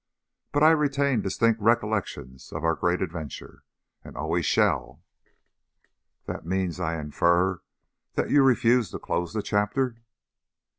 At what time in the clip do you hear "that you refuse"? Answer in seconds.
8.15-8.89